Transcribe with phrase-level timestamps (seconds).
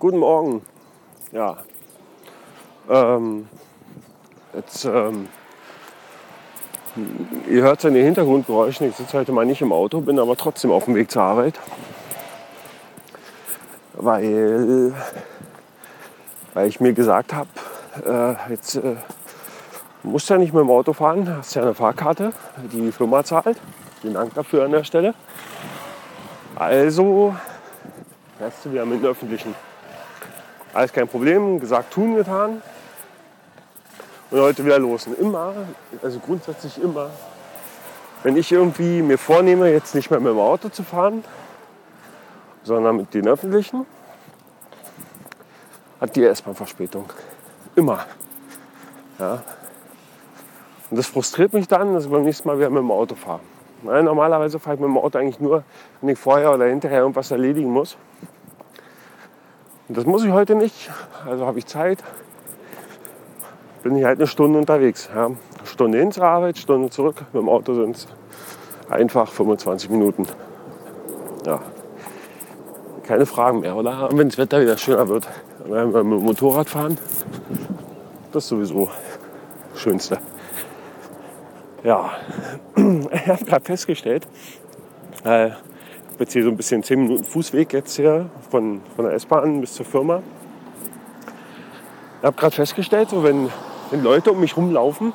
[0.00, 0.62] Guten Morgen.
[1.30, 1.58] Ja.
[2.88, 3.46] Ähm,
[4.54, 5.28] jetzt, ähm,
[7.46, 8.86] ihr hört seine Hintergrundgeräusche.
[8.86, 11.60] Ich sitze heute mal nicht im Auto, bin aber trotzdem auf dem Weg zur Arbeit.
[13.92, 14.94] Weil,
[16.54, 17.50] weil ich mir gesagt habe,
[18.06, 18.96] äh, jetzt äh,
[20.02, 22.32] musst du ja nicht mit dem Auto fahren, hast ja eine Fahrkarte,
[22.72, 23.60] die die Firma zahlt.
[24.00, 25.12] Vielen Dank dafür an der Stelle.
[26.56, 27.34] Also
[28.38, 29.54] fährst du wieder mit den Öffentlichen.
[30.72, 32.62] Alles kein Problem, gesagt, tun, getan.
[34.30, 35.06] Und heute wieder los.
[35.06, 35.52] Und immer,
[36.02, 37.10] also grundsätzlich immer,
[38.22, 41.24] wenn ich irgendwie mir vornehme, jetzt nicht mehr mit dem Auto zu fahren,
[42.62, 43.86] sondern mit den Öffentlichen,
[46.00, 47.06] hat die S-Bahn Verspätung.
[47.74, 48.06] Immer.
[49.18, 49.42] Ja.
[50.90, 53.40] Und das frustriert mich dann, dass ich beim nächsten Mal wieder mit dem Auto fahre.
[53.82, 55.64] Normalerweise fahre ich mit dem Auto eigentlich nur,
[56.00, 57.96] wenn ich vorher oder hinterher irgendwas erledigen muss.
[59.90, 60.88] Und das muss ich heute nicht.
[61.26, 61.98] Also habe ich Zeit.
[63.82, 65.10] Bin ich halt eine Stunde unterwegs.
[65.12, 65.32] Ja.
[65.64, 67.24] Stunde hin zur Arbeit, Stunde zurück.
[67.32, 68.06] Mit dem Auto sind es
[68.88, 70.28] einfach 25 Minuten.
[71.44, 71.60] Ja.
[73.02, 74.08] Keine Fragen mehr, oder?
[74.08, 75.26] Und wenn das Wetter wieder schöner wird,
[75.64, 76.96] werden wir mit dem Motorrad fahren.
[78.30, 78.88] Das ist sowieso
[79.72, 80.18] das Schönste.
[81.82, 82.12] Ja,
[82.76, 84.28] ich habe gerade festgestellt,
[85.24, 85.50] äh,
[86.20, 89.62] habe jetzt hier so ein bisschen 10 Minuten Fußweg jetzt hier von, von der S-Bahn
[89.62, 90.22] bis zur Firma.
[92.18, 93.48] Ich habe gerade festgestellt, so wenn,
[93.90, 95.14] wenn Leute um mich rumlaufen,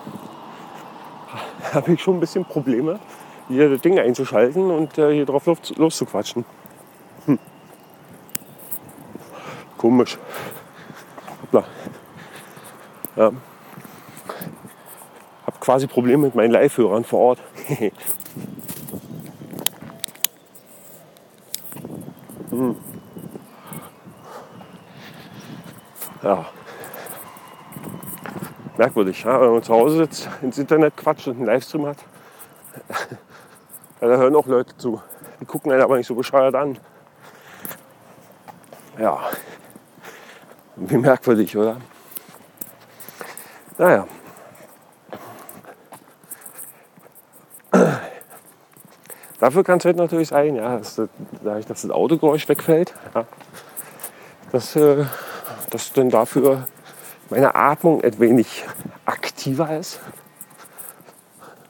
[1.75, 3.00] habe ich schon ein bisschen Probleme,
[3.50, 6.44] hier das Ding einzuschalten und äh, hier drauf los, loszuquatschen.
[7.28, 7.38] Hm.
[9.78, 10.17] Komisch.
[11.44, 11.66] Hoppla.
[13.16, 13.31] Ja
[15.66, 17.40] quasi Probleme mit meinen Live-Hörern vor Ort.
[22.58, 22.75] hm.
[26.24, 26.46] Ja.
[28.78, 29.40] Merkwürdig, ja?
[29.40, 31.97] wenn man zu Hause sitzt, ins Internet quatscht und einen Livestream hat.
[34.02, 35.02] ja, da hören auch Leute zu.
[35.40, 36.78] Die gucken einen aber nicht so bescheuert an.
[39.00, 39.19] Ja.
[40.75, 41.78] Wie merkwürdig, oder?
[43.78, 44.07] Naja.
[49.45, 51.00] Dafür kann es halt natürlich sein, ja, dass,
[51.44, 52.95] dass das Autogeräusch wegfällt.
[53.13, 53.28] Ja,
[54.51, 55.06] dass, äh,
[55.69, 56.67] dass dann dafür
[57.29, 58.66] meine Atmung ein wenig
[59.06, 60.00] aktiver ist,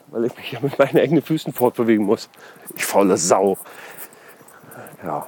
[0.06, 2.30] weil ich mich ja mit meinen eigenen Füßen fortbewegen muss.
[2.74, 3.58] Ich faule Sau.
[5.04, 5.26] Ja.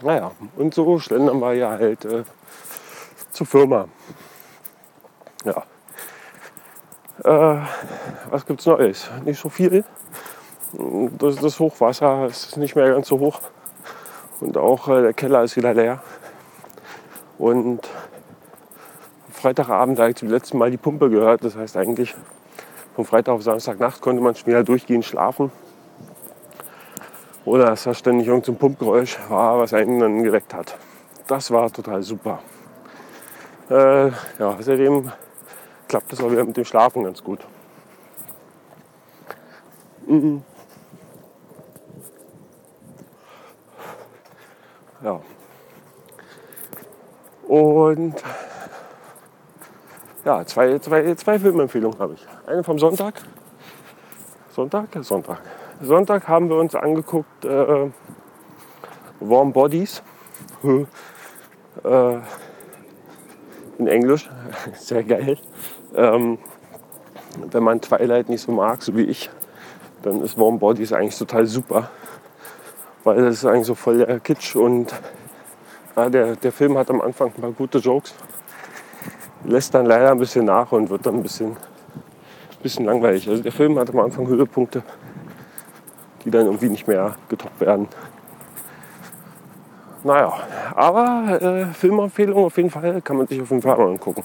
[0.00, 2.24] Naja, und so schlendern wir ja halt äh,
[3.30, 3.88] zur Firma.
[5.44, 5.64] Ja.
[7.24, 7.60] Äh,
[8.30, 9.10] was gibt's Neues?
[9.26, 9.84] Nicht so viel
[10.78, 13.40] das, das Hochwasser ist nicht mehr ganz so hoch.
[14.40, 16.00] Und auch äh, der Keller ist wieder leer.
[17.38, 17.80] Und
[19.32, 21.44] Freitagabend habe ich zum letzten Mal die Pumpe gehört.
[21.44, 22.14] Das heißt eigentlich,
[22.94, 25.50] von Freitag auf Samstagnacht konnte man schon wieder durchgehend schlafen.
[27.44, 30.76] Oder dass da ständig irgendein Pumpgeräusch war, was einen dann geweckt hat.
[31.26, 32.40] Das war total super.
[33.70, 35.10] Äh, ja, seitdem
[35.88, 37.40] klappt es auch wieder mit dem Schlafen ganz gut.
[40.06, 40.42] Mhm.
[45.02, 45.20] Ja.
[47.46, 48.14] Und
[50.24, 52.26] ja, zwei, zwei, zwei Filmempfehlungen habe ich.
[52.46, 53.14] Eine vom Sonntag.
[54.50, 54.88] Sonntag?
[55.02, 55.40] Sonntag.
[55.80, 57.90] Sonntag haben wir uns angeguckt äh,
[59.20, 60.02] Warm Bodies.
[61.84, 62.14] äh,
[63.78, 64.28] in Englisch.
[64.74, 65.38] Sehr geil.
[65.94, 66.38] Ähm,
[67.50, 69.30] wenn man Twilight nicht so mag, so wie ich,
[70.02, 71.88] dann ist Warm Bodies eigentlich total super
[73.08, 74.94] weil das ist eigentlich so voll der Kitsch und
[75.96, 78.14] ja, der, der Film hat am Anfang ein paar gute Jokes,
[79.44, 81.56] lässt dann leider ein bisschen nach und wird dann ein bisschen,
[82.62, 83.26] bisschen langweilig.
[83.28, 84.82] Also der Film hat am Anfang Höhepunkte,
[86.24, 87.88] die dann irgendwie nicht mehr getoppt werden.
[90.04, 90.32] Naja,
[90.74, 94.22] aber äh, Filmempfehlung auf jeden Fall kann man sich auf jeden Fall mal angucken.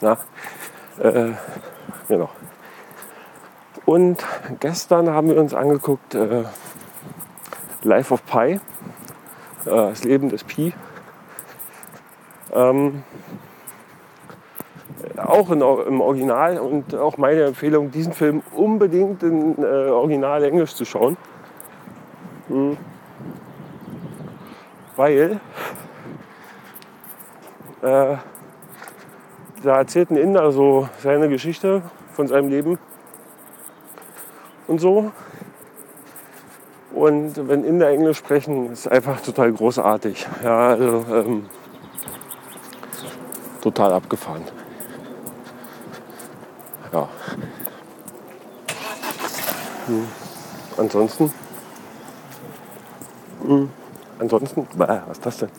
[0.00, 0.18] Ja,
[0.98, 1.30] äh,
[2.08, 2.28] genau.
[3.86, 4.24] Und
[4.58, 6.44] gestern haben wir uns angeguckt äh,
[7.82, 8.60] Life of Pi, äh,
[9.64, 10.72] das Leben des Pi.
[12.52, 13.04] Ähm,
[15.16, 20.74] auch in, im Original und auch meine Empfehlung, diesen Film unbedingt in äh, Original Englisch
[20.74, 21.16] zu schauen.
[22.48, 22.76] Hm.
[24.96, 25.40] Weil
[27.82, 28.16] äh,
[29.62, 31.82] da erzählt ein Inder so seine Geschichte
[32.12, 32.78] von seinem Leben
[34.66, 35.12] und so.
[36.92, 40.26] Und wenn Inder Englisch sprechen, ist einfach total großartig.
[40.42, 41.46] Ja, also, ähm,
[43.60, 44.42] total abgefahren.
[46.92, 47.08] Ja.
[49.86, 50.08] Hm.
[50.76, 51.32] Ansonsten.
[53.46, 53.70] Hm.
[54.18, 54.66] Ansonsten.
[54.76, 55.50] Bäh, was ist das denn?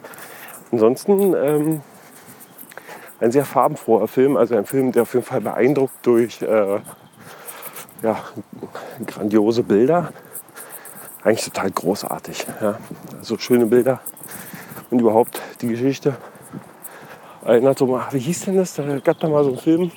[0.71, 1.81] Ansonsten ähm,
[3.19, 6.79] ein sehr farbenfroher Film, also ein Film, der auf jeden Fall beeindruckt durch äh,
[8.01, 8.17] ja,
[9.05, 10.11] grandiose Bilder.
[11.23, 12.45] Eigentlich total großartig.
[12.61, 12.77] Ja.
[13.17, 13.99] Also schöne Bilder
[14.89, 16.15] und überhaupt die Geschichte
[17.45, 18.75] erinnert so mal, wie hieß denn das?
[18.75, 19.91] Da gab da mal so einen Film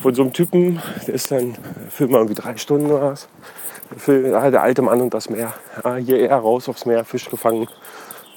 [0.00, 1.56] von so einem Typen, der ist dann,
[1.88, 3.28] Film mal irgendwie drei Stunden oder was.
[3.90, 5.52] Der, Film, der alte Mann und das Meer.
[5.82, 7.68] Ja, hier eher raus aufs Meer, Fisch gefangen,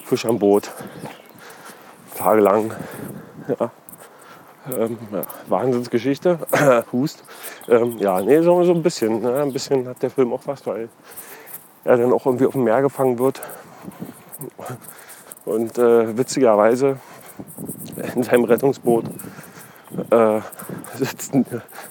[0.05, 0.71] Fisch am Boot.
[2.15, 2.73] Tagelang.
[3.47, 3.71] Ja.
[4.71, 6.39] Ähm, ja, Wahnsinnsgeschichte.
[6.91, 7.23] Hust.
[7.69, 9.21] Ähm, ja, nee, so, so ein bisschen.
[9.21, 9.41] Ne?
[9.41, 10.89] Ein bisschen hat der Film auch was, weil
[11.87, 13.41] er dann auch irgendwie auf dem Meer gefangen wird.
[15.45, 16.97] Und äh, witzigerweise
[18.15, 19.05] in seinem Rettungsboot
[20.11, 20.41] äh,
[20.95, 21.45] sitzt, ein,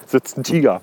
[0.05, 0.81] sitzt, ein, Tiger.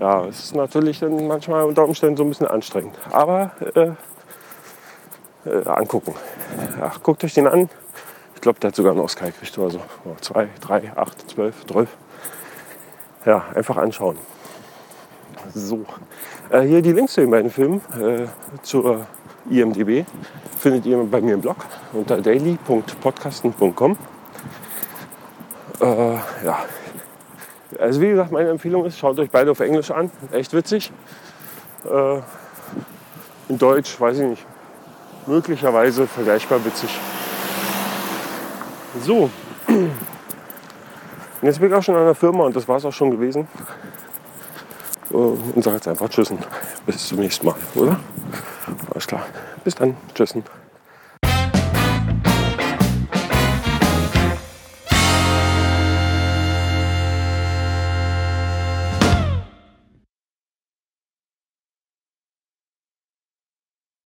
[0.00, 2.96] Ja, es ist natürlich dann manchmal unter Umständen so ein bisschen anstrengend.
[3.10, 3.90] Aber äh,
[5.44, 6.14] äh, angucken.
[6.80, 7.68] Ja, guckt euch den an.
[8.34, 9.80] Ich glaube, der hat sogar einen Oscar gekriegt oder so.
[10.20, 11.90] Zwei, drei, acht, zwölf, zwölf.
[13.26, 14.16] Ja, einfach anschauen.
[15.54, 15.84] So.
[16.50, 18.26] Äh, hier die Links zu den beiden Filmen äh,
[18.62, 19.06] zur
[19.50, 20.04] IMDB
[20.58, 21.56] findet ihr bei mir im Blog
[21.92, 23.96] unter daily.podcasten.com.
[25.80, 26.14] Äh,
[26.44, 26.58] ja.
[27.78, 30.10] Also wie gesagt, meine Empfehlung ist, schaut euch beide auf Englisch an.
[30.32, 30.90] Echt witzig.
[31.84, 32.20] Äh,
[33.48, 34.46] in Deutsch, weiß ich nicht,
[35.26, 36.90] möglicherweise vergleichbar witzig.
[39.02, 39.30] So.
[39.68, 39.82] Und
[41.42, 43.46] jetzt bin ich auch schon an der Firma und das war es auch schon gewesen.
[45.10, 46.38] Äh, und sage jetzt einfach Tschüssen.
[46.86, 47.98] Bis zum nächsten Mal, oder?
[48.92, 49.26] Alles klar.
[49.64, 49.96] Bis dann.
[50.14, 50.44] Tschüssen.